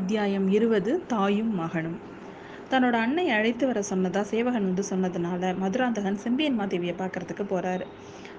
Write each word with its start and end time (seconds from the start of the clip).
அத்தியாயம் 0.00 0.48
இருபது 0.48 1.06
தாயும் 1.06 1.54
மகனும். 1.54 1.96
தன்னோட 2.70 2.92
அன்னை 2.92 3.28
அழைத்து 3.28 3.64
வர 3.66 3.82
சொன்னதா 3.90 4.20
சேவகன் 4.22 4.64
வந்து 4.64 4.84
சொன்னதுனால 4.90 5.56
மதுராந்தகன் 5.56 6.16
செம்பியன் 6.16 6.58
மாதேவியை 6.60 6.94
பார்க்கறதுக்கு 6.98 7.44
போறாரு. 7.44 7.84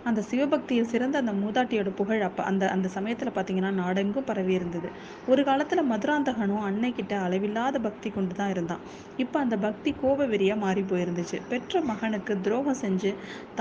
அந்த 0.05 0.19
சிவபக்தியில் 0.29 0.89
சிறந்த 0.91 1.15
அந்த 1.21 1.33
மூதாட்டியோட 1.41 1.89
புகழ் 1.97 2.21
அப்போ 2.27 2.41
அந்த 2.43 2.63
அந்த 2.75 2.87
சமயத்தில் 2.95 3.33
பார்த்தீங்கன்னா 3.35 3.71
நாடெங்கும் 3.81 4.27
பரவி 4.29 4.53
இருந்தது. 4.53 4.89
ஒரு 5.27 5.41
காலத்தில் 5.43 5.89
மதுராந்தகனும் 5.91 6.63
அன்னைக்கிட்ட 6.69 7.13
அளவில்லாத 7.25 7.79
பக்தி 7.79 8.09
கொண்டு 8.09 8.33
தான் 8.33 8.49
இருந்தான். 8.49 8.81
இப்போ 9.17 9.37
அந்த 9.39 9.57
பக்தி 9.57 9.91
கோப 10.01 10.25
வெறியாக 10.25 10.63
மாறி 10.63 10.83
போயிருந்துச்சு. 10.83 11.39
பெற்ற 11.51 11.81
மகனுக்கு 11.91 12.35
துரோகம் 12.41 12.81
செஞ்சு 12.83 13.11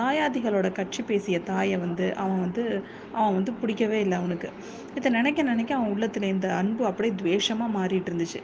தாயாதிகளோட 0.00 0.70
கட்சி 0.72 1.02
பேசிய 1.02 1.38
தாயை 1.50 1.78
வந்து 1.84 2.06
அவன் 2.16 2.40
வந்து 2.40 2.64
அவன் 3.12 3.36
வந்து 3.38 3.54
பிடிக்கவே 3.62 4.00
இல்லை 4.00 4.18
அவனுக்கு. 4.18 4.50
இதை 4.98 5.10
நினைக்க 5.10 5.40
நினைக்க 5.42 5.72
அவன் 5.74 5.92
உள்ளத்தில் 5.94 6.32
இந்த 6.34 6.48
அன்பு 6.60 6.84
அப்படியே 6.86 7.14
துவேஷமாக 7.22 7.76
மாறிட்டு 7.78 8.10
இருந்துச்சு. 8.12 8.42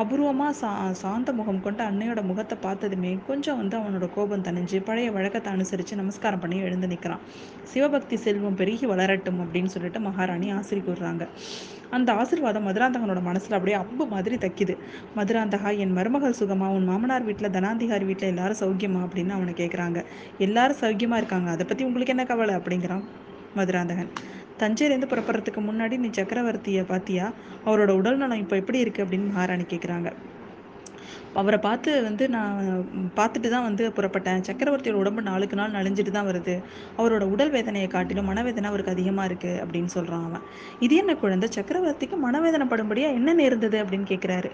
அபூர்வமாக 0.00 0.52
சா 0.52 0.92
சாந்த 0.92 1.32
முகம் 1.32 1.60
கொண்ட 1.62 1.80
அன்னையோட 1.90 2.20
முகத்தை 2.22 2.56
பார்த்ததுமே 2.60 3.18
கொஞ்சம் 3.26 3.56
வந்து 3.56 3.76
அவனோட 3.78 4.06
கோபம் 4.14 4.42
தணிஞ்சு 4.42 4.78
பழைய 4.84 5.10
வழக்கத்தை 5.12 5.52
அனுசரித்து 5.52 5.96
நமஸ்காரம் 5.96 6.40
பண்ணி 6.40 6.58
எழுந்து 6.58 6.86
நிற்கிறான் 6.86 7.22
சிவபக்தி 7.64 8.16
செல்வம் 8.16 8.54
பெருகி 8.54 8.86
வளரட்டும் 8.86 9.38
அப்படின்னு 9.44 9.64
சொல்லிட்டு 9.64 10.00
மகாராணி 10.00 10.52
ஆசிரி 10.52 10.82
அந்த 11.90 12.12
ஆசிர்வாதம் 12.12 12.66
மதுராந்தகனோட 12.68 13.20
மனசில் 13.22 13.52
அப்படியே 13.52 13.76
அம்பு 13.76 14.04
மாதிரி 14.06 14.36
தைக்குது. 14.36 14.74
மதுராந்தகா 15.16 15.70
என் 15.78 15.92
மருமகள் 15.92 16.38
சுகமா? 16.40 16.68
உன் 16.76 16.88
மாமனார் 16.90 17.22
வீட்டில் 17.22 17.54
தனாந்திகாரி 17.56 18.04
வீட்டில் 18.04 18.28
எல்லாரும் 18.28 18.60
சௌக்கியமா? 18.60 19.02
அப்படின்னு 19.06 19.30
அவனை 19.30 19.54
கேட்குறாங்க 19.54 20.00
எல்லாரும் 20.38 20.80
சௌக்கியமாக 20.80 21.16
இருக்காங்க. 21.16 21.50
அதை 21.50 21.66
பற்றி 21.66 21.84
உங்களுக்கு 21.84 22.14
என்ன 22.16 22.24
கவலை? 22.24 22.54
அப்படிங்கிறான் 22.54 23.04
மதுராந்தகன். 23.56 24.10
தஞ்சையிலேருந்து 24.62 25.10
புறப்படுறதுக்கு 25.12 25.62
முன்னாடி 25.70 25.96
நீ 26.04 26.10
சக்கரவர்த்தியை 26.20 26.84
பார்த்தியா 26.92 27.26
அவரோட 27.66 27.90
உடல் 28.00 28.22
நலம் 28.22 28.44
இப்போ 28.44 28.56
எப்படி 28.62 28.82
இருக்குது 28.84 29.04
அப்படின்னு 29.06 29.32
மகாராணி 29.32 29.66
கேட்குறாங்க 29.74 30.10
அவரை 31.40 31.58
பார்த்து 31.58 31.90
வந்து 32.06 32.24
நான் 32.34 32.58
பார்த்துட்டு 33.16 33.48
தான் 33.54 33.64
வந்து 33.68 33.84
புறப்பட்டேன். 33.96 34.44
சக்கரவர்த்தியோட 34.48 34.98
உடம்பு 35.02 35.22
நாளுக்கு 35.28 35.56
நாள் 35.60 35.74
நலிஞ்சிட்டு 35.76 36.12
தான் 36.16 36.28
வருது. 36.28 36.54
அவரோட 36.98 37.24
உடல் 37.34 37.52
வேதனையை 37.54 37.88
காட்டிலும் 37.94 38.28
மனவேதனை 38.30 38.68
அவருக்கு 38.70 38.94
அதிகமாக 38.94 39.28
இருக்குது 39.30 39.60
அப்படின்னு 39.64 39.90
சொல்கிறான் 39.96 40.26
அவன். 40.28 40.44
இது 40.86 40.94
என்ன 41.02 41.14
குழந்தை? 41.22 41.48
சக்கரவர்த்திக்கு 41.58 42.18
மனவேதனைப்படும்படியாக 42.26 43.18
என்ன 43.20 43.34
நேர்ந்தது 43.40 43.78
அப்படின்னு 43.84 44.08
கேட்குறாரு 44.12 44.52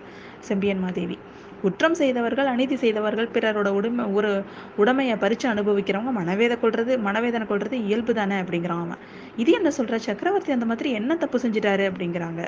செம்பியன் 0.48 0.83
மாதேவி 0.87 1.19
குற்றம் 1.62 1.94
செய்தவர்கள் 1.94 2.47
அநீதி 2.47 2.77
செய்தவர்கள் 2.77 3.33
பிறரோட 3.34 3.69
உடைமை 3.78 4.05
ஒரு 4.19 4.30
உடமையை 4.78 5.16
பறித்து 5.19 5.47
அனுபவிக்கிறவங்க 5.48 6.12
மனவேத 6.20 6.55
கொள்றது 6.62 6.92
மனவேதனை 6.98 7.47
கொள்றது 7.47 7.77
இயல்பு 7.86 8.14
தானே 8.14 8.36
அப்படிங்கிறான் 8.36 8.84
அவன். 8.86 9.02
இது 9.36 9.52
என்ன 9.52 9.70
சொல்கிற 9.70 9.98
சக்கரவர்த்தி 9.98 10.52
அந்த 10.52 10.69
மாதிரி 10.72 10.91
என்ன 10.92 11.17
தப்பு 11.17 11.39
செஞ்சிட்டாரு 11.39 11.86
அப்படிங்கிறாங்க 11.91 12.42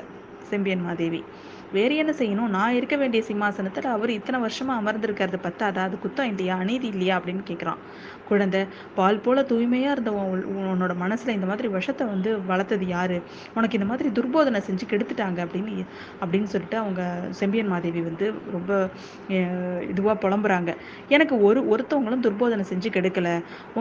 செம்பியன் 0.49 0.85
மாதேவி. 0.87 1.21
வேறு 1.75 1.93
என்ன 2.01 2.11
செய்யணும்? 2.19 2.51
நான் 2.55 2.75
இருக்க 2.77 2.95
வேண்டிய 3.01 3.21
சிம்மாசனத்தில் 3.27 3.87
அவர் 3.95 4.11
இத்தனை 4.17 4.39
வருஷமாக 4.45 4.81
அமர்ந்திருக்கிறது 4.81 5.37
பத்தாதா 5.45 5.83
அது 5.87 5.95
குத்தம் 6.03 6.29
இல்லையா 6.31 6.55
அநீதி 6.63 6.87
இல்லையா 6.93 7.13
அப்படின்னு 7.19 7.43
கேட்குறான். 7.49 7.79
குழந்தை 8.29 8.59
பால் 8.97 9.21
போல 9.23 9.37
தூய்மையாக 9.51 9.93
இருந்த 9.95 10.11
உன்னோட 10.71 10.93
மனசில் 11.01 11.33
இந்த 11.35 11.47
மாதிரி 11.51 11.67
விஷத்தை 11.77 12.03
வந்து 12.11 12.29
வளர்த்தது 12.51 12.85
யாரு? 12.93 13.17
உனக்கு 13.57 13.77
இந்த 13.79 13.87
மாதிரி 13.91 14.09
துர்போதனை 14.17 14.59
செஞ்சு 14.67 14.85
கெடுத்துட்டாங்க 14.91 15.39
அப்படின்னு 15.45 15.85
அப்படின்னு 16.21 16.49
சொல்லிட்டு 16.53 16.77
அவங்க 16.83 17.01
செம்பியன் 17.39 17.71
மாதேவி 17.73 18.03
வந்து 18.09 18.27
ரொம்ப 18.55 18.71
இதுவாக 19.91 20.15
புலம்புறாங்க. 20.25 20.71
எனக்கு 21.15 21.35
ஒரு 21.49 21.61
ஒருத்தவங்களும் 21.73 22.23
துர்போதனை 22.27 22.65
செஞ்சு 22.71 22.91
கெடுக்கல. 22.97 23.31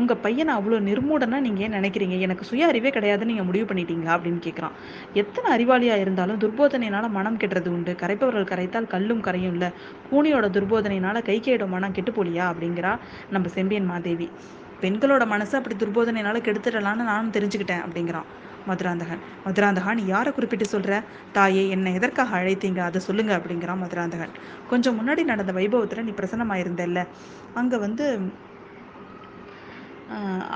உங்கள் 0.00 0.20
பையனை 0.26 0.54
அவ்வளோ 0.58 0.80
நிர்மூடனா 0.90 1.40
நீங்கள் 1.46 1.66
ஏன் 1.68 1.76
நினைக்கிறீங்க? 1.78 2.18
எனக்கு 2.28 2.48
சுய 2.50 2.72
அறிவே 2.72 2.92
கிடையாதுன்னு 2.98 3.32
நீங்கள் 3.32 3.48
முடிவு 3.50 3.68
பண்ணிட்டீங்களா 3.72 4.14
அப்படின்னு 4.16 4.42
கேட்குறான். 4.48 4.76
எத்தனை 5.22 5.48
அறிவாளியாக 5.56 6.04
இருந்தாலும் 6.06 6.42
துர்போதனையினால 6.44 7.10
மனம் 7.18 7.40
கெட்டுறது 7.44 7.70
உண்டு. 7.82 7.96
கரைப்பவர்கள் 8.02 8.50
கரைத்தால் 8.52 8.86
கல்லும் 8.86 9.22
கரையும் 9.22 9.52
இல்லை. 9.54 9.70
கூனியோட 10.10 10.46
துர்போதனையினால 10.56 11.22
கை 11.22 11.40
கேடும் 11.40 11.92
கெட்டு 11.92 12.12
போலியா? 12.12 12.44
அப்படிங்கிறா 12.52 12.92
நம்ம 13.30 13.48
செம்பியன் 13.48 13.84
மாதேவி. 13.84 14.28
பெண்களோட 14.80 15.26
மனசு 15.26 15.54
அப்படி 15.58 15.76
துர்போதனையினால 15.76 16.38
கெடுத்துடலான்னு 16.46 17.04
நானும் 17.10 17.34
தெரிஞ்சுக்கிட்டேன் 17.36 17.82
அப்படிங்கிறான் 17.86 18.28
மதுராந்தகன். 18.66 19.20
மதுராந்தகன் 19.44 20.00
யாரை 20.06 20.32
குறிப்பிட்டு 20.32 20.66
சொல்ற? 20.72 20.90
தாயே 21.32 21.62
என்னை 21.68 21.94
எதற்காக 21.94 22.36
அழைத்தீங்க? 22.40 22.78
அதை 22.88 23.00
சொல்லுங்க 23.00 23.32
அப்படிங்கிறான் 23.38 23.80
மதுராந்தகன். 23.84 24.34
கொஞ்சம் 24.68 24.96
முன்னாடி 24.98 25.22
நடந்த 25.24 25.52
வைபவத்துல 25.52 26.02
நீ 26.02 26.10
பிரசன்னமாயிருந்தல்ல. 26.10 27.00
அங்க 27.54 27.78
வந்து 27.78 28.06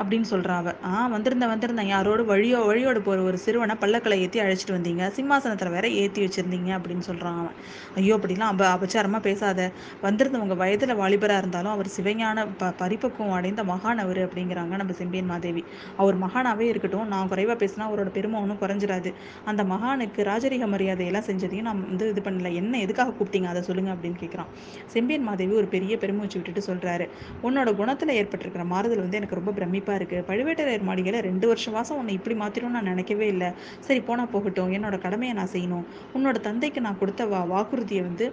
அப்படின்னு 0.01 0.27
சொல்கிறா 0.33 0.55
அவ 0.61 0.73
ஆ 0.91 0.95
வந்திருந்தேன் 1.15 1.51
வந்திருந்தேன். 1.53 1.91
யாரோடு 1.93 2.23
வழியோ 2.31 2.59
வழியோடு 2.71 3.01
போகிற 3.07 3.23
ஒரு 3.31 3.39
சிறுவனை 3.45 3.75
பல்லக்களை 3.83 4.17
ஏற்றி 4.25 4.39
அழைச்சிட்டு 4.45 4.75
வந்தீங்க. 4.77 5.03
சிம்மாசனத்தில் 5.17 5.73
வேற 5.77 5.87
ஏற்றி 6.03 6.21
வச்சுருந்தீங்க 6.25 6.71
அப்படின்னு 6.79 7.05
சொல்கிறான் 7.09 7.39
அவன். 7.43 7.57
ஐயோ 8.01 8.15
அப்படிலாம் 8.19 8.53
அப 8.55 8.65
அபச்சாரமாக 8.77 9.23
பேசாத. 9.29 9.61
வந்திருந்தவங்க 10.07 10.57
வயதில் 10.63 10.95
வாலிபராக 11.03 11.43
இருந்தாலும் 11.43 11.73
அவர் 11.77 11.91
சிவஞான 11.97 12.47
ப 12.63 12.73
பரிபக்குவம் 12.83 13.35
அடைந்த 13.39 13.65
மகான் 13.73 14.03
அவர் 14.05 14.21
அப்படிங்கிறாங்க 14.27 14.75
நம்ம 14.83 14.97
செம்பியன் 15.01 15.31
மாதேவி. 15.33 15.63
அவர் 16.03 16.19
மகானாவே 16.25 16.67
இருக்கட்டும். 16.73 17.07
நான் 17.15 17.31
குறைவாக 17.33 17.59
பேசினா 17.63 17.87
அவரோட 17.91 18.11
பெருமை 18.19 18.39
ஒன்றும் 18.43 18.61
குறைஞ்சிடாது. 18.65 19.13
அந்த 19.53 19.65
மகானுக்கு 19.75 20.29
ராஜரீக 20.31 20.69
மரியாதையெல்லாம் 20.75 21.29
செஞ்சதையும் 21.31 21.69
நான் 21.71 21.83
வந்து 21.91 22.09
இது 22.15 22.23
பண்ணல. 22.29 22.53
என்ன 22.63 22.75
எதுக்காக 22.87 23.15
கூப்பிட்டீங்க? 23.19 23.51
அதை 23.55 23.63
சொல்லுங்க 23.71 23.93
அப்படின்னு 23.97 24.21
கேட்குறான் 24.25 24.51
செம்பியன் 24.97 25.27
மாதேவி 25.31 25.55
ஒரு 25.63 25.69
பெரிய 25.77 25.95
பெருமை 26.05 26.23
வச்சு 26.25 26.39
விட்டுட்டு 26.41 26.63
சொல்கிறாரு 26.71 27.07
உன்னோட 27.47 27.69
குணத்தில் 27.81 28.15
ஏற்பட்டிருக்கிற 28.21 28.65
மாறுதல் 28.75 29.05
வந்து 29.05 29.19
எனக்கு 29.21 29.39
ரொம்ப 29.39 29.46
ரொம்ப 29.47 29.59
பிரமிப்பாக 29.59 29.97
இருக்குது 29.99 30.23
பழுவேட்டரையர் 30.29 30.85
மாளிகையில் 30.87 31.19
ரெண்டு 31.27 31.47
வருஷம் 31.51 31.75
வாசம் 31.77 31.99
உன்னை 32.01 32.13
இப்படி 32.19 32.35
மாற்றிடும்னு 32.41 32.77
நான் 32.77 32.89
நினைக்கவே 32.93 33.27
இல்லை. 33.35 33.49
சரி 33.87 34.01
போனால் 34.09 34.31
போகட்டும். 34.33 34.71
என்னோட 34.77 34.97
கடமையை 35.05 35.33
நான் 35.39 35.51
செய்யணும். 35.53 35.85
உன்னோட 36.17 36.37
தந்தைக்கு 36.47 36.81
நான் 36.87 36.99
கொடுத்த 37.03 37.25
வா 37.33 37.41
வாக்குறுதியை 37.53 38.03
வந்து 38.09 38.27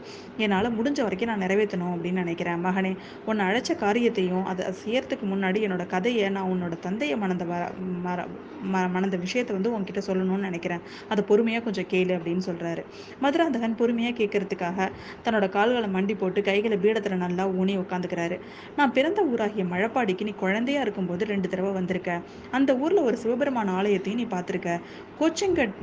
என்னால் 0.43 0.69
முடிஞ்ச 0.77 0.99
வரைக்கும் 1.07 1.31
நான் 1.31 1.43
நிறைவேற்றணும் 1.45 1.93
அப்படின்னு 1.95 2.23
நினைக்கிறேன். 2.25 2.59
மகனே 2.65 2.93
உன்னை 3.29 3.45
அழைச்ச 3.49 3.75
காரியத்தையும் 3.83 4.47
அதை 4.53 4.71
செய்யறதுக்கு 4.83 5.27
முன்னாடி 5.33 5.61
என்னோட 5.67 5.85
கதையை 5.93 6.31
நான் 6.37 6.49
உன்னோட 6.53 6.77
தந்தையை 6.87 7.17
மணந்த 7.25 7.45
வர 7.51 8.25
ம 8.73 8.81
மணந்த 8.95 9.15
விஷயத்தை 9.23 9.53
வந்து 9.55 9.71
உன்கிட்ட 9.75 10.01
சொல்லணும்னு 10.07 10.47
நினைக்கிறேன். 10.49 10.83
அதை 11.11 11.21
பொறுமையாக 11.29 11.63
கொஞ்சம் 11.65 11.87
கேளு 11.93 12.13
அப்படின்னு 12.17 12.43
சொல்கிறாரு 12.49 12.83
மதுராந்தகன் 13.23 13.77
பொறுமையாக 13.81 14.15
கேட்கறதுக்காக 14.19 14.87
தன்னோட 15.25 15.45
கால்களை 15.55 15.89
மண்டி 15.95 16.13
போட்டு 16.21 16.41
கைகளை 16.49 16.77
பீடத்தில் 16.83 17.23
நல்லா 17.25 17.45
ஊனி 17.59 17.73
உட்காந்துக்கிறாரு. 17.83 18.37
நான் 18.77 18.93
பிறந்த 18.97 19.21
ஊராகிய 19.31 19.63
மழப்பாடிக்கு 19.73 20.27
நீ 20.29 20.33
குழந்தையா 20.43 20.81
இருக்கும்போது 21.03 21.31
ரெண்டு 21.33 21.47
தடவை 21.51 21.71
வந்திருக்க. 21.79 22.11
அந்த 22.57 22.71
ஊர்ல 22.83 22.99
ஒரு 23.09 23.17
சிவபெருமான் 23.23 23.75
ஆலயத்தையும் 23.79 24.21
நீ 24.21 24.25
பார்த்துருக்க. 24.35 24.71
கோச்செங்கட் 25.19 25.75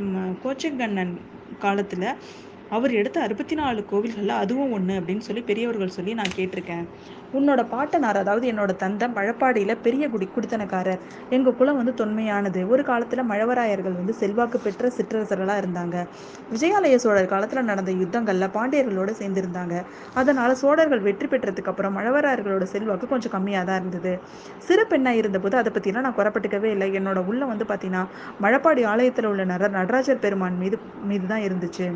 கோச்சங்கண்ணன் 0.44 1.14
காலத்தில் 1.64 2.06
அவர் 2.76 2.92
எடுத்த 2.98 3.19
அறுபத்தி 3.26 3.54
நாலு 3.60 3.81
கோவில்களில் 3.91 4.34
அதுவும் 4.42 4.72
ஒன்று 4.76 4.94
அப்படின்னு 4.98 5.25
சொல்லி 5.28 5.42
பெரியவர்கள் 5.48 5.97
சொல்லி 5.97 6.12
நான் 6.20 6.36
கேட்டிருக்கேன். 6.36 6.84
உன்னோட 7.38 7.60
பாட்டனார் 7.72 8.19
அதாவது 8.20 8.47
என்னோட 8.53 8.72
தந்தை 8.82 9.06
மழப்பாடியில் 9.16 9.75
பெரிய 9.86 10.04
குடி 10.12 10.26
குடித்தனக்காரர். 10.34 11.00
எங்கள் 11.36 11.56
குலம் 11.59 11.78
வந்து 11.80 11.94
தொன்மையானது. 12.00 12.60
ஒரு 12.72 12.82
காலத்தில் 12.91 13.22
மழவராயர்கள் 13.32 13.97
வந்து 14.00 14.14
செல்வாக்கு 14.20 14.59
பெற்ற 14.66 14.91
சிற்றரசர்களாக 14.98 15.62
இருந்தாங்க. 15.62 15.97
விஜயாலய 16.54 16.97
சோழர் 17.04 17.30
காலத்தில் 17.34 17.69
நடந்த 17.70 17.92
யுத்தங்களில் 18.03 18.48
பாண்டியர்களோடு 18.56 19.14
சேர்ந்திருந்தாங்க. 19.20 19.75
அதனால் 20.22 20.54
சோழர்கள் 20.62 21.04
வெற்றி 21.09 21.28
பெற்றதுக்கு 21.34 21.72
அப்புறம் 21.75 21.97
மழவராயர்களோட 21.98 22.66
செல்வாக்கு 22.75 23.09
கொஞ்சம் 23.14 23.34
கம்மியாக 23.36 23.64
தான் 23.70 23.80
இருந்தது. 23.82 24.14
சிறு 24.69 24.84
பெண்ணாக 24.92 25.20
இருந்தபோது 25.22 25.59
அதை 25.62 25.72
பற்றிலாம் 25.76 26.06
நான் 26.09 26.19
குறப்பட்டுக்கவே 26.20 26.70
இல்லை. 26.76 26.88
என்னோட 27.00 27.20
உள்ள 27.32 27.42
வந்து 27.53 27.66
பார்த்தீங்கன்னா 27.72 28.04
மழப்பாடி 28.47 28.84
ஆலயத்தில் 28.94 29.30
உள்ள 29.32 29.44
நட 29.53 29.69
நடராஜர் 29.78 30.25
பெருமான் 30.26 30.60
மீது 30.64 30.78
மீது 31.12 31.26
தான் 31.34 31.47
இருந்துச்சு. 31.48 31.88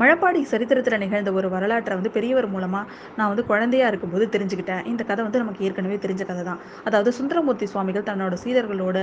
மழப்பாடி 0.00 0.40
சரித்திரத்தில் 0.50 1.00
நிகழ்ந்த 1.02 1.30
ஒரு 1.38 1.48
வரலாற்றை 1.54 1.94
வந்து 1.98 2.10
பெரியவர் 2.16 2.48
மூலமாக 2.54 2.84
நான் 3.18 3.30
வந்து 3.32 3.44
குழந்தையா 3.50 3.86
இருக்கும்போது 3.90 4.24
தெரிஞ்சுக்கிட்டேன். 4.34 4.82
இந்த 4.90 5.02
கதை 5.10 5.22
வந்து 5.26 5.40
நமக்கு 5.42 5.64
ஏற்கனவே 5.66 5.96
தெரிஞ்ச 6.04 6.22
கதை 6.30 6.42
தான் 6.50 6.60
அதாவது 6.88 7.10
சுந்தரமூர்த்தி 7.18 7.68
சுவாமிகள் 7.72 8.06
தன்னோட 8.10 8.36
சீடர்களோட 8.42 8.96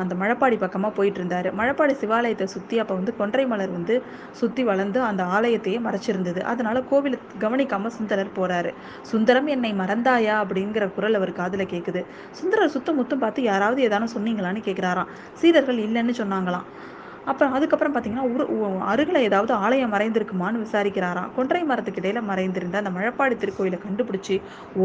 அந்த 0.00 0.14
மழப்பாடி 0.22 0.58
பக்கமாக 0.64 0.92
போயிட்டு 0.98 1.20
இருந்தார் 1.22 1.48
மழப்பாடி 1.60 1.96
சிவாலயத்தை 2.02 2.48
சுற்றி 2.54 2.78
அப்போ 2.84 2.96
வந்து 3.00 3.14
கொன்றை 3.20 3.44
மலர் 3.52 3.74
வந்து 3.78 3.96
சுற்றி 4.40 4.64
வளர்ந்து 4.70 4.98
அந்த 5.10 5.22
ஆலயத்தையே 5.36 5.80
மறைச்சிருந்தது. 5.88 6.40
அதனால 6.52 6.76
கோவிலை 6.90 7.18
கவனிக்காமல் 7.44 7.96
சுந்தரர் 7.98 8.34
போகிறாரு 8.38 8.72
சுந்தரம் 9.12 9.48
என்னை 9.56 9.72
மறந்தாயா? 9.82 10.34
அப்படிங்கிற 10.44 10.84
குரல் 10.96 11.18
அவர் 11.20 11.32
காதில் 11.40 11.70
கேட்குது 11.72 12.02
சுந்தரர் 12.40 12.74
சுத்தம் 12.74 13.00
முத்தம் 13.00 13.22
பார்த்து 13.24 13.48
யாராவது 13.52 13.80
ஏதானும் 13.88 14.14
சொன்னீங்களான்னு 14.16 14.66
கேட்குறாராம் 14.68 15.10
சீடர்கள் 15.40 15.80
இல்லைன்னு 15.86 16.14
சொன்னாங்களாம். 16.22 16.66
அப்புறம் 17.26 17.54
அதுக்கப்புறம் 17.56 17.94
பார்த்தீங்கன்னா 17.94 18.26
உரு 18.32 18.44
அருகில் 18.86 19.24
ஏதாவது 19.28 19.52
ஆலயம் 19.64 19.92
மறைந்திருக்குமான்னு 19.94 20.62
விசாரிக்கிறாராம் 20.64 21.32
கொன்றை 21.36 21.62
மரத்துக்கு 21.64 22.02
இடையில 22.02 22.20
மறைந்திருந்த 22.22 22.80
அந்த 22.82 22.90
மழப்பாடி 22.90 23.36
திருக்கோயிலை 23.36 23.78
கண்டுபிடிச்சி 23.80 24.36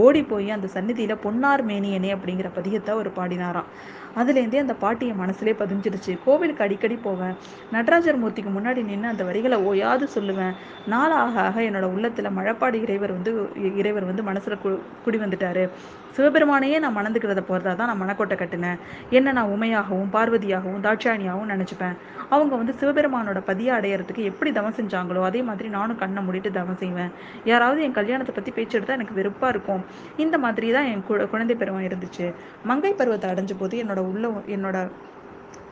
ஓடி 0.04 0.24
போய் 0.24 0.50
அந்த 0.50 0.70
சந்நிதியில 0.76 1.16
பொன்னார் 1.26 1.64
மேனியனே 1.66 2.12
அப்படிங்கிற 2.16 2.50
பதிகத்தை 2.58 2.94
அவர் 2.96 3.10
பாடினாராம். 3.20 3.70
அதுலேருந்தே 4.20 4.62
அந்த 4.64 4.76
பாட்டியை 4.84 5.14
மனசுலே 5.22 5.54
பதிஞ்சிருச்சு. 5.62 6.14
கோவிலுக்கு 6.26 6.66
அடிக்கடி 6.66 6.98
போவேன். 7.08 7.36
நடராஜர் 7.76 8.22
மூர்த்திக்கு 8.22 8.52
முன்னாடி 8.58 8.82
நின்று 8.90 9.12
அந்த 9.14 9.24
வரிகளை 9.30 9.60
ஓயாது 9.70 10.08
சொல்லுவேன். 10.16 10.54
நாள் 10.94 11.16
ஆக 11.22 11.36
ஆக 11.48 11.58
என்னோட 11.70 11.88
உள்ளத்துல 11.96 12.30
மழப்பாடி 12.38 12.78
இறைவர் 12.86 13.16
வந்து 13.18 13.34
இறைவர் 13.82 14.10
வந்து 14.12 14.24
மனசுல 14.30 14.58
கு 14.64 14.70
குடி 15.06 15.18
வந்துட்டாரு. 15.24 15.66
சிவபெருமானையே 16.16 16.78
நான் 16.84 16.96
மணந்துக்கிறத 16.98 17.42
போறதா 17.50 17.74
தான் 17.80 17.90
நான் 17.92 18.02
மனக்கோட்டை 18.02 18.36
கட்டினேன். 18.38 18.80
என்ன 19.18 19.32
நான் 19.38 19.52
உமையாகவும் 19.56 20.10
பார்வதியாகவும் 20.16 20.82
தாட்சாயணியாகவும் 20.86 21.52
நினைச்சுப்பேன். 21.54 21.96
அவங்க 22.36 22.54
வந்து 22.62 22.74
சிவபெருமானோட 22.80 23.40
பதியை 23.50 23.72
அடையறதுக்கு 23.78 24.24
எப்படி 24.32 24.52
தவம் 24.58 24.76
செஞ்சாங்களோ 24.80 25.22
அதே 25.30 25.42
மாதிரி 25.50 25.70
நானும் 25.78 26.00
கண்ணை 26.02 26.22
மூடிட்டு 26.26 26.52
தவம் 26.58 26.80
செய்வேன். 26.82 27.12
யாராவது 27.52 27.82
என் 27.86 27.98
கல்யாணத்தை 28.00 28.36
பற்றி 28.36 28.54
பேச்சு 28.58 28.76
எடுத்தால் 28.78 28.98
எனக்கு 29.00 29.18
வெறுப்பாக 29.20 29.54
இருக்கும். 29.56 29.84
இந்த 30.26 30.38
மாதிரி 30.46 30.70
தான் 30.78 30.90
என் 30.94 31.06
குழந்தை 31.34 31.58
பருவம் 31.62 31.88
இருந்துச்சு. 31.90 32.28
மங்கை 32.72 32.94
பருவத்தை 33.02 33.30
அடைஞ்ச 33.32 33.56
போது 33.62 33.78
என்னோட 33.84 34.01
உள்ள 34.02 34.28
என்னோட 34.48 34.78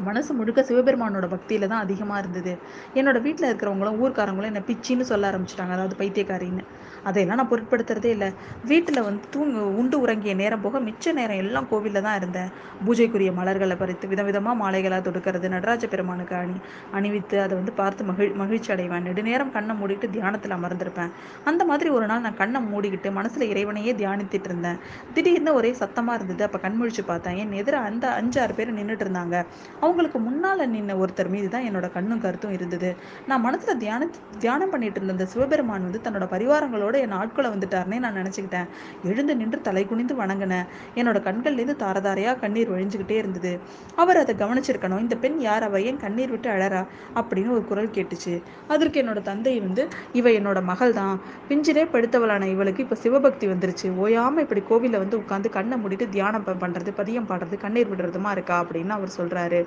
மனசு 0.07 0.33
முழுக்க 0.33 0.61
சிவபெருமானோட 0.69 1.27
பக்தியில 1.35 1.67
தான் 1.67 1.83
அதிகமாக 1.85 2.19
இருந்தது. 2.23 2.53
என்னோட 2.99 3.17
வீட்டில் 3.21 3.47
இருக்கிறவங்களும் 3.49 3.99
ஊர்க்காரங்களும் 4.03 4.49
என்னை 4.51 4.63
பிச்சின்னு 4.69 5.07
சொல்ல 5.11 5.31
ஆரம்பிச்சிட்டாங்க. 5.31 5.73
அதாவது 5.77 5.95
பைத்தியக்காரின்னு. 6.01 6.63
அதையெல்லாம் 7.09 7.39
நான் 7.41 7.51
பொருட்படுத்துறதே 7.51 8.09
இல்லை. 8.15 8.29
வீட்டில் 8.71 9.01
வந்து 9.01 9.25
தூங்கு 9.31 9.61
உண்டு 9.79 9.97
உறங்கிய 9.99 10.33
நேரம் 10.33 10.63
போக 10.65 10.79
மிச்ச 10.79 11.13
நேரம் 11.19 11.41
எல்லாம் 11.43 11.67
கோவிலில் 11.71 12.05
தான் 12.07 12.17
இருந்தேன். 12.21 12.49
பூஜைக்குரிய 12.85 13.31
மலர்களை 13.39 13.75
பறித்து 13.75 14.07
விதவிதமாக 14.07 14.55
மாலைகளாக 14.63 15.01
தொடுக்கிறது 15.07 15.49
நடராஜ 15.55 15.87
பெருமானுக்கு 15.93 16.35
அணி 16.35 16.57
அணிவித்து 16.97 17.37
அதை 17.41 17.53
வந்து 17.57 17.73
பார்த்து 17.81 18.07
மகிழ் 18.09 18.33
மகிழ்ச்சி 18.41 18.71
அடைவேன். 18.75 19.05
நெடுநேரம் 19.09 19.51
கண்ணை 19.51 19.75
மூடிட்டு 19.81 20.09
தியானத்தில் 20.15 20.55
அமர்ந்திருப்பேன். 20.57 21.13
அந்த 21.51 21.65
மாதிரி 21.65 21.89
ஒரு 21.89 22.05
நாள் 22.05 22.21
நான் 22.21 22.39
கண்ணை 22.41 22.61
மூடிக்கிட்டு 22.71 23.11
மனசில் 23.11 23.49
இறைவனையே 23.49 23.93
தியானித்துட்டு 24.01 24.49
இருந்தேன். 24.51 24.79
திடீர்னு 25.13 25.53
ஒரே 25.53 25.73
சத்தமாக 25.73 26.17
இருந்தது. 26.19 26.43
அப்போ 26.47 26.59
கண்முழிச்சு 26.67 27.05
பார்த்தேன். 27.05 27.37
என் 27.43 27.55
எதிர 27.61 27.75
அந்த 27.89 28.07
அஞ்சாறு 28.21 28.55
பேர் 28.59 28.77
நின்றுட்டு 28.79 29.05
இருந்தாங்க. 29.07 29.45
அவங்களுக்கு 29.89 30.19
முன்னால் 30.19 30.63
நின்ன 30.73 30.95
ஒருத்தர் 31.03 31.29
மீது 31.33 31.47
தான் 31.53 31.65
என்னோட 31.67 31.87
கண்ணும் 31.93 32.21
கருத்தும் 32.25 32.55
இருந்தது. 32.57 32.89
நான் 33.29 33.43
மனசில் 33.45 33.79
தியான 33.83 34.07
தியானம் 34.43 34.71
பண்ணிட்டு 34.73 34.99
இருந்த 35.01 35.25
சிவபெருமான் 35.25 35.85
வந்து 35.87 36.01
தன்னோட 36.05 36.25
பரிவாரங்களோட 36.33 36.95
என் 37.05 37.15
ஆட்களை 37.21 37.49
வந்துட்டார்னே 37.53 37.97
நான் 38.05 38.17
நினச்சிக்கிட்டேன். 38.19 38.67
எழுந்து 39.09 39.33
நின்று 39.39 39.59
தலை 39.67 39.83
குனிந்து 39.91 40.15
வணங்கினேன் 40.21 40.67
என்னோட 40.95 41.17
கண்கள்லேருந்து 41.27 41.75
தாரதாரையாக 41.83 42.35
கண்ணீர் 42.43 42.73
வழிஞ்சுக்கிட்டே 42.73 43.17
இருந்தது. 43.21 43.53
அவர் 43.95 44.19
அதை 44.23 44.35
கவனிச்சிருக்கணும். 44.43 45.01
இந்த 45.05 45.15
பெண் 45.23 45.39
யார்? 45.47 45.65
அவ 45.69 45.81
ஏன் 45.81 45.99
கண்ணீர் 46.05 46.33
விட்டு 46.35 46.49
அழறா? 46.55 46.81
அப்படின்னு 47.19 47.51
ஒரு 47.57 47.65
குரல் 47.71 47.89
கேட்டுச்சு. 47.97 48.35
அதற்கு 48.67 49.03
என்னோட 49.03 49.21
தந்தை 49.21 49.55
வந்து 49.59 49.85
இவ 50.21 50.29
என்னோட 50.39 50.61
மகள் 50.71 50.93
தான் 50.93 51.15
பிஞ்சிலே 51.49 51.85
படுத்தவளான 51.95 52.49
இவளுக்கு 52.53 52.83
இப்போ 52.83 52.99
சிவபக்தி 53.05 53.47
வந்துருச்சு. 53.53 53.89
ஓயாமல் 54.03 54.43
இப்படி 54.47 54.63
கோவிலில் 54.71 55.01
வந்து 55.05 55.17
உட்காந்து 55.17 55.49
கண்ணை 55.57 55.77
மூடிட்டு 55.83 56.07
தியானம் 56.17 56.47
பண்ணுறது 56.65 56.93
பதியம் 57.01 57.29
பாடுறது 57.31 57.57
கண்ணீர் 57.65 57.91
விடுறதுமா 57.93 58.31
இருக்கா? 58.37 58.57
அப்படின்னு 58.63 58.95
அவர் 58.99 59.17
சொல்கிறாரு 59.17 59.61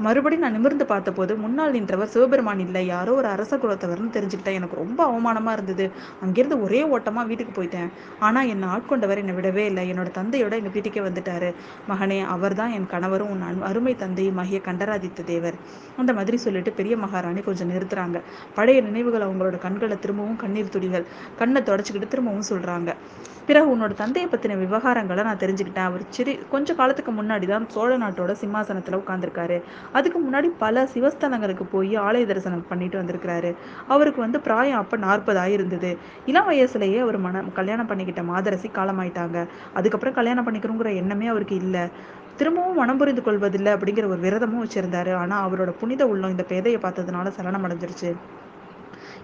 மறுபடியும் 0.00 0.44
நான் 0.44 0.52
நிமிர்ந்து 0.52 0.86
பார்த்தபோது 0.86 1.36
முன்னால் 1.36 1.70
நின்றவர் 1.70 2.08
சிவபெருமான் 2.08 2.58
இல்லை. 2.58 2.86
யாரோ 2.86 3.14
ஒரு 3.14 3.28
அரச 3.28 3.56
குலத்தவர்னு 3.56 4.12
தெரிஞ்சுக்கிட்டேன். 4.16 4.52
எனக்கு 4.52 4.76
ரொம்ப 4.76 4.98
அவமானமா 5.06 5.52
இருந்தது. 5.52 5.90
அங்கிருந்து 6.22 6.62
ஒரே 6.62 6.82
ஓட்டமா 6.86 7.26
வீட்டுக்கு 7.26 7.62
போயிட்டேன். 7.62 7.88
ஆனா 8.18 8.42
என்னை 8.42 8.68
ஆட்கொண்டவர் 8.68 9.16
என்னை 9.16 9.34
விடவே 9.34 9.64
இல்லை. 9.70 9.92
என்னோட 9.92 10.10
தந்தையோட 10.18 10.52
எங்க 10.52 10.68
வீட்டுக்கே 10.68 11.00
வந்துட்டாரு. 11.00 11.54
மகனே 11.88 12.26
அவர்தான் 12.26 12.70
என் 12.70 12.86
கணவரும் 12.86 13.30
உன் 13.30 13.62
அருமை 13.62 13.96
தந்தையும் 13.96 14.34
மகிய 14.34 14.60
கண்டராதித்த 14.60 15.22
தேவர். 15.22 15.54
அந்த 15.96 16.12
மாதிரி 16.12 16.36
சொல்லிட்டு 16.36 16.72
பெரிய 16.72 16.96
மகாராணி 16.96 17.40
கொஞ்சம் 17.40 17.70
நிறுத்துறாங்க. 17.70 18.20
பழைய 18.54 18.80
நினைவுகள் 18.80 19.26
அவங்களோட 19.28 19.58
கண்களை 19.58 19.98
திரும்பவும் 19.98 20.36
கண்ணீர் 20.36 20.68
துளிகள் 20.68 21.06
கண்ணை 21.38 21.62
தொடச்சிக்கிட்டு 21.62 22.08
திரும்பவும் 22.08 22.48
சொல்றாங்க. 22.50 22.94
பிறகு 23.48 23.68
உன்னோட 23.74 23.92
தந்தையை 24.00 24.26
பற்றின 24.30 24.56
விவகாரங்களை 24.62 25.22
நான் 25.28 25.40
தெரிஞ்சுக்கிட்டேன். 25.42 25.88
அவர் 25.90 26.02
சிறு 26.16 26.32
கொஞ்ச 26.52 26.74
காலத்துக்கு 26.80 27.12
முன்னாடி 27.18 27.46
தான் 27.52 27.66
சோழ 27.74 27.90
நாட்டோட 28.02 28.32
சிம்மாசனத்தில் 28.42 28.98
உட்காந்துருக்காரு 29.00 29.56
அதுக்கு 29.98 30.18
முன்னாடி 30.24 30.48
பல 30.64 30.84
சிவஸ்தலங்களுக்கு 30.94 31.64
போய் 31.74 31.94
ஆலய 32.06 32.26
தரிசனம் 32.30 32.66
பண்ணிட்டு 32.70 33.00
வந்திருக்கிறாரு. 33.00 33.50
அவருக்கு 33.94 34.20
வந்து 34.26 34.40
பிராயம் 34.46 34.80
அப்போ 34.82 34.98
நாற்பதாக 35.06 35.56
இருந்தது. 35.56 35.92
இளம் 36.32 36.48
வயசுலேயே 36.50 36.98
அவர் 37.06 37.18
மன 37.26 37.44
கல்யாணம் 37.60 37.90
பண்ணிக்கிட்ட 37.92 38.24
மாதரசி 38.32 38.70
காலமாயிட்டாங்க. 38.78 39.38
அதுக்கப்புறம் 39.80 40.18
கல்யாணம் 40.20 40.48
பண்ணிக்கிறோங்கிற 40.48 40.92
எண்ணமே 41.02 41.28
அவருக்கு 41.34 41.56
இல்லை. 41.64 41.84
திரும்பவும் 42.40 42.78
மனம் 42.80 42.98
புரிந்து 43.00 43.22
கொள்வதில்லை 43.22 43.70
அப்படிங்கிற 43.76 44.06
ஒரு 44.14 44.20
விரதமும் 44.26 44.64
வச்சிருந்தாரு. 44.64 45.12
ஆனால் 45.22 45.44
அவரோட 45.46 45.70
புனித 45.80 46.02
உள்ளம் 46.12 46.34
இந்த 46.34 46.46
பேதையை 46.52 46.80
பார்த்ததுனால 46.84 47.32
சலனம் 47.38 47.64
அடைஞ்சிருச்சு 47.68 48.10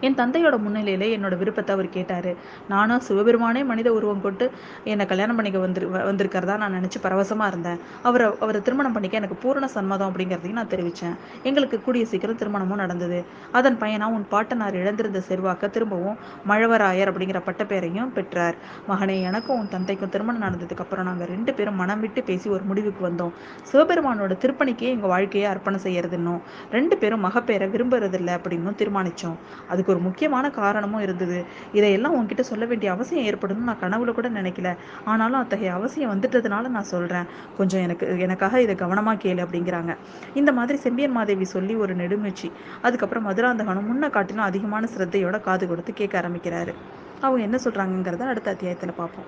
என் 0.00 0.18
தந்தையோட 0.20 0.56
முன்னிலையில 0.66 1.08
என்னோட 1.16 1.34
விருப்பத்தை 1.42 1.74
அவர் 1.74 1.88
கேட்டாரு. 1.96 2.32
நானும் 2.68 3.02
சிவபெருமானே 3.08 3.64
மனித 3.64 3.88
உருவம் 3.92 4.22
கொண்டு 4.26 4.46
என்னை 4.92 5.06
கல்யாணம் 5.12 5.38
பண்ணிக்க 5.40 5.58
வந்துரு 5.66 5.88
வந்திருக்கிறதா 6.10 6.56
நான் 6.62 6.76
நினைச்சு 6.78 7.00
பரவசமா 7.06 7.46
இருந்தேன். 7.52 7.80
அவரை 8.08 8.26
அவரை 8.40 8.60
திருமணம் 8.62 8.92
பண்ணிக்க 8.92 9.20
எனக்கு 9.22 9.38
பூரண 9.44 9.66
சம்மதம் 9.76 10.10
அப்படிங்கிறதையும் 10.10 10.58
நான் 10.60 10.72
தெரிவித்தேன் 10.74 11.16
எங்களுக்கு 11.42 11.76
கூடிய 11.86 12.04
சீக்கிரம் 12.12 12.40
திருமணமும் 12.42 12.82
நடந்தது. 12.84 13.18
அதன் 13.58 13.78
பையனா 13.82 14.08
உன் 14.16 14.26
பாட்டனார் 14.34 14.78
இழந்திருந்த 14.82 15.22
செல்வாக்க 15.28 15.70
திரும்பவும் 15.76 16.16
மழவராயர் 16.50 17.10
அப்படிங்கிற 17.12 17.40
பட்டப்பேரையும் 17.48 18.12
பெற்றார். 18.16 18.56
மகனே 18.88 19.16
எனக்கும் 19.28 19.58
உன் 19.58 19.72
தந்தைக்கும் 19.74 20.12
திருமணம் 20.14 20.44
நடந்ததுக்கு 20.46 20.84
அப்புறம் 20.84 21.08
நாங்க 21.10 21.24
ரெண்டு 21.34 21.54
பேரும் 21.54 21.80
மனம் 21.82 22.00
விட்டு 22.00 22.22
பேசி 22.22 22.46
ஒரு 22.56 22.64
முடிவுக்கு 22.70 23.02
வந்தோம். 23.08 23.32
சிவபெருமானோட 23.70 24.34
திருப்பணிக்கே 24.44 24.88
எங்க 24.94 25.06
வாழ்க்கையை 25.14 25.48
அர்ப்பணம் 25.52 25.84
செய்யறதுன்னும் 25.86 26.40
ரெண்டு 26.76 26.96
பேரும் 27.02 27.24
மகப்பேரை 27.26 27.68
விரும்புறதில்ல 27.74 28.30
அப்படின்னு 28.38 28.72
தீர்மானிச்சோம். 28.82 29.36
அதுக்கு 29.74 29.92
ஒரு 29.92 30.00
முக்கியமான 30.00 30.50
காரணமும் 30.50 31.00
இருந்தது. 31.00 31.44
இதையெல்லாம் 31.72 32.16
உன்கிட்ட 32.18 32.40
சொல்ல 32.40 32.64
வேண்டிய 32.64 32.92
அவசியம் 32.92 33.26
ஏற்படும்னு 33.26 33.68
நான் 33.70 33.82
கனவுல 33.82 34.12
கூட 34.12 34.30
நினைக்கல. 34.30 34.76
ஆனாலும் 35.04 35.40
அத்தகைய 35.40 35.72
அவசியம் 35.72 36.12
வந்துட்டதுனால 36.14 36.68
நான் 36.68 36.82
சொல்றேன். 36.82 37.26
கொஞ்சம் 37.56 37.80
எனக்கு 37.80 38.18
எனக்காக 38.18 38.60
இதை 38.60 38.74
கவனமா 38.74 39.14
கேளு 39.24 39.44
அப்படிங்கிறாங்க. 39.46 39.92
இந்த 40.34 40.52
மாதிரி 40.52 40.78
செம்பியன் 40.78 41.10
மாதேவி 41.10 41.44
சொல்லி 41.44 41.74
ஒரு 41.74 41.96
நெடுமூச்சு 41.96 42.50
அதுக்கப்புறம் 42.82 43.26
மதுராந்தகனும் 43.28 43.88
முன்ன 43.90 44.10
காட்டிலும் 44.10 44.44
அதிகமான 44.44 44.88
சிரத்தையோட 44.96 45.40
காது 45.40 45.68
கொடுத்து 45.68 45.92
கேட்க 45.92 46.20
ஆரம்பிக்கிறாரு. 46.20 46.74
அவங்க 47.20 47.42
என்ன 47.42 47.56
சொல்கிறாங்கங்கிறத 47.64 48.20
அடுத்த 48.20 48.48
அத்தியாயத்துல 48.52 48.92
பார்ப்போம். 48.96 49.22